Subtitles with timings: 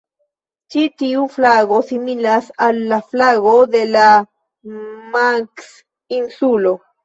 [0.75, 4.09] Ĉi tiu flago similas al la flago de la
[5.15, 6.79] Manks-insulo.